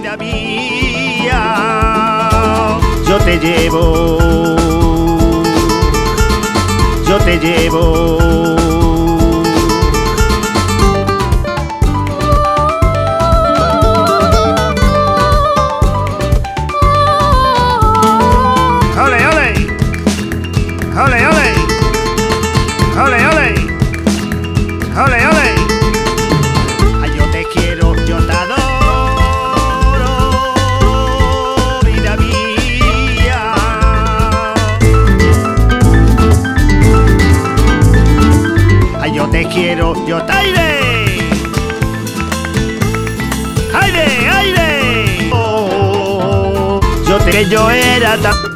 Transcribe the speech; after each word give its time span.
vida 0.00 0.16
mía. 0.16 1.42
Yo 3.06 3.18
te 3.18 3.38
llevo, 3.38 4.18
yo 7.06 7.18
te 7.18 7.38
llevo. 7.38 8.56
¡Ole, 19.00 19.26
ole! 19.26 19.48
¡Ole, 24.96 25.26
ole! 25.26 25.57
Que 47.30 47.48
yo 47.48 47.70
era 47.70 48.16
tan... 48.18 48.48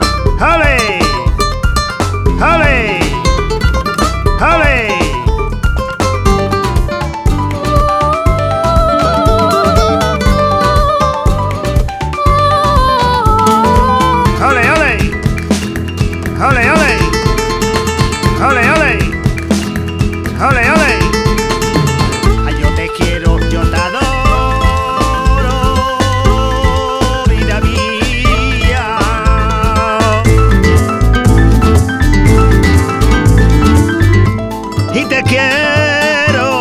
Y 34.95 35.05
te 35.07 35.23
quiero, 35.23 36.55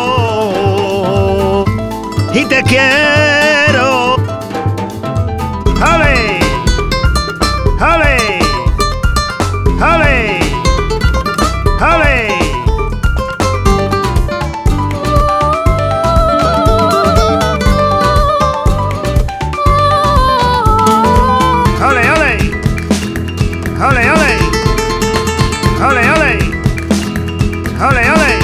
y 2.32 2.44
te 2.46 2.62
quiero. 2.62 4.16
¡Ale! 5.82 6.40
¡Ale! 7.78 8.16
¡Ale! 9.80 10.40
¡Ale! 25.80 26.08
¡Ale. 26.08 26.21
¡Ale, 27.82 28.06
ale! 28.06 28.38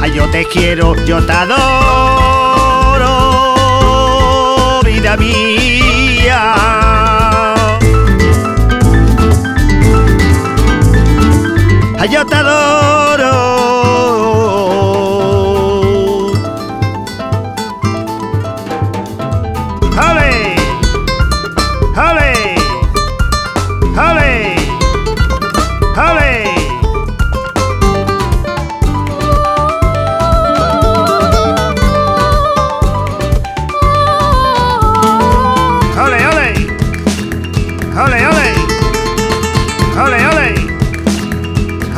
Ay, 0.00 0.12
yo 0.12 0.30
te 0.30 0.44
quiero, 0.44 0.94
yo 1.04 1.20
te 1.26 1.32
adoro, 1.32 1.50
vida 4.84 5.16
mía. 5.16 6.97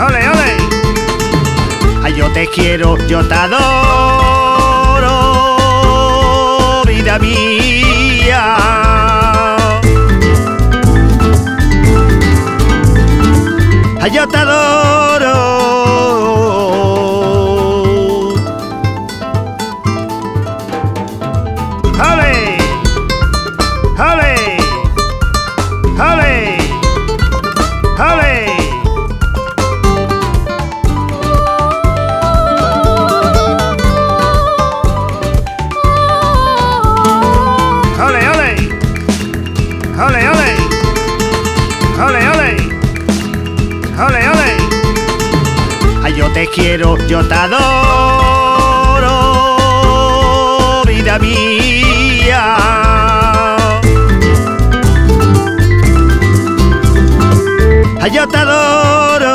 ¡Ale, 0.01 0.21
ale! 0.25 0.57
Ay, 2.03 2.15
yo 2.15 2.33
te 2.33 2.47
quiero, 2.47 2.97
yo 3.07 3.23
te 3.29 3.35
adoro, 3.35 3.61
vida 6.87 7.19
mía. 7.19 8.57
Ay, 14.01 14.11
yo 14.11 14.27
te 14.27 14.39
adoro. 14.39 14.50
¡Ale, 40.01 40.27
ale! 40.27 40.57
¡Ale, 41.99 42.21
ale! 42.33 42.57
¡Ale, 43.99 44.21
ale! 44.33 44.57
Ay, 46.03 46.15
yo 46.17 46.33
te 46.33 46.47
quiero, 46.47 46.97
yo 47.07 47.23
te 47.29 47.35
adoro, 47.35 49.11
vida 50.87 51.19
mía. 51.19 52.57
Ay, 58.01 58.11
yo 58.11 58.27
te 58.27 58.39
adoro. 58.39 59.35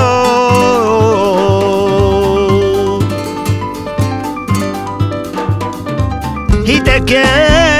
Y 6.65 6.81
te 6.81 7.03
quiero. 7.03 7.74